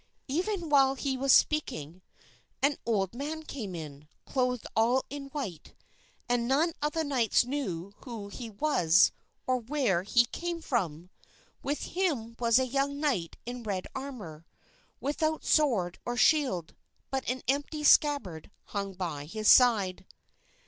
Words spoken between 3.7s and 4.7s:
in, clothed